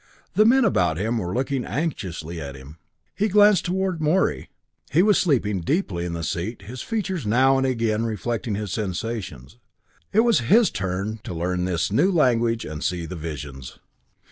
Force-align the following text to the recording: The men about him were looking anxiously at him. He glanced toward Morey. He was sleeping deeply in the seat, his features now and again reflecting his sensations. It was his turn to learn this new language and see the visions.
The 0.33 0.45
men 0.47 0.65
about 0.65 0.97
him 0.97 1.19
were 1.19 1.31
looking 1.35 1.63
anxiously 1.63 2.41
at 2.41 2.55
him. 2.55 2.79
He 3.13 3.27
glanced 3.27 3.65
toward 3.65 4.01
Morey. 4.01 4.49
He 4.91 5.03
was 5.03 5.19
sleeping 5.19 5.61
deeply 5.61 6.05
in 6.05 6.13
the 6.13 6.23
seat, 6.23 6.63
his 6.63 6.81
features 6.81 7.27
now 7.27 7.55
and 7.59 7.67
again 7.67 8.03
reflecting 8.05 8.55
his 8.55 8.71
sensations. 8.73 9.59
It 10.11 10.21
was 10.21 10.39
his 10.39 10.71
turn 10.71 11.19
to 11.23 11.35
learn 11.35 11.65
this 11.65 11.91
new 11.91 12.11
language 12.11 12.65
and 12.65 12.83
see 12.83 13.05
the 13.05 13.15
visions. 13.15 13.77